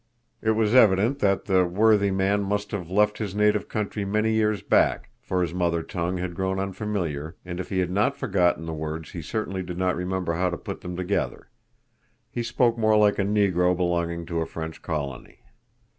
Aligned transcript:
It 0.41 0.55
was 0.57 0.73
evident 0.73 1.19
that 1.19 1.45
the 1.45 1.63
worthy 1.63 2.09
man 2.09 2.41
must 2.41 2.71
have 2.71 2.89
left 2.89 3.19
his 3.19 3.35
native 3.35 3.69
country 3.69 4.03
many 4.03 4.33
years 4.33 4.63
back, 4.63 5.11
for 5.21 5.43
his 5.43 5.53
mother 5.53 5.83
tongue 5.83 6.17
had 6.17 6.33
grown 6.33 6.57
unfamiliar, 6.59 7.35
and 7.45 7.59
if 7.59 7.69
he 7.69 7.77
had 7.77 7.91
not 7.91 8.17
forgotten 8.17 8.65
the 8.65 8.73
words 8.73 9.11
he 9.11 9.21
certainly 9.21 9.61
did 9.61 9.77
not 9.77 9.95
remember 9.95 10.33
how 10.33 10.49
to 10.49 10.57
put 10.57 10.81
them 10.81 10.97
together. 10.97 11.51
He 12.31 12.41
spoke 12.41 12.79
more 12.79 12.97
like 12.97 13.19
a 13.19 13.23
negro 13.23 13.77
belonging 13.77 14.25
to 14.25 14.41
a 14.41 14.47
French 14.47 14.81
colony. 14.81 15.41